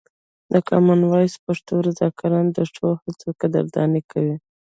[0.51, 4.35] د کامن وایس پښتو رضاکاران د ښو هڅو قدرداني کوي.